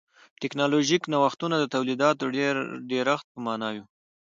[0.41, 2.29] ټکنالوژیکي نوښتونه د تولیداتو د
[2.91, 3.83] ډېرښت په معنا نه و.